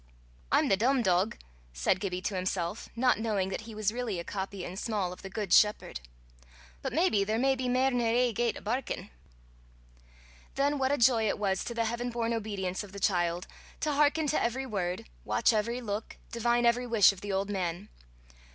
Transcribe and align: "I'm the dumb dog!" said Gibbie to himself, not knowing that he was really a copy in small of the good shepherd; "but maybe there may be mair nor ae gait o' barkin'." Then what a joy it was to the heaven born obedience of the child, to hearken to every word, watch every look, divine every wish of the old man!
"I'm 0.51 0.67
the 0.69 0.77
dumb 0.77 1.03
dog!" 1.03 1.37
said 1.73 1.99
Gibbie 1.99 2.23
to 2.23 2.33
himself, 2.35 2.89
not 2.95 3.19
knowing 3.19 3.49
that 3.49 3.69
he 3.69 3.75
was 3.75 3.91
really 3.93 4.17
a 4.17 4.23
copy 4.23 4.65
in 4.65 4.75
small 4.75 5.13
of 5.13 5.21
the 5.21 5.29
good 5.29 5.53
shepherd; 5.53 5.99
"but 6.81 6.91
maybe 6.91 7.23
there 7.23 7.37
may 7.37 7.53
be 7.55 7.69
mair 7.69 7.91
nor 7.91 8.07
ae 8.07 8.33
gait 8.33 8.57
o' 8.57 8.61
barkin'." 8.61 9.11
Then 10.55 10.79
what 10.79 10.91
a 10.91 10.97
joy 10.97 11.27
it 11.27 11.37
was 11.37 11.63
to 11.65 11.75
the 11.75 11.85
heaven 11.85 12.09
born 12.09 12.33
obedience 12.33 12.83
of 12.83 12.93
the 12.93 12.99
child, 12.99 13.45
to 13.81 13.91
hearken 13.91 14.25
to 14.25 14.41
every 14.41 14.65
word, 14.65 15.05
watch 15.23 15.53
every 15.53 15.81
look, 15.81 16.17
divine 16.31 16.65
every 16.65 16.87
wish 16.87 17.11
of 17.11 17.21
the 17.21 17.31
old 17.31 17.51
man! 17.51 17.87